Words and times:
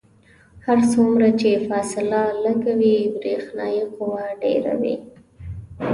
هر 0.65 0.79
څومره 0.91 1.27
چې 1.39 1.49
فاصله 1.67 2.21
لږه 2.43 2.73
وي 2.79 2.95
برېښنايي 3.17 3.83
قوه 3.95 4.23
ډیره 4.41 4.73
وي. 4.81 4.95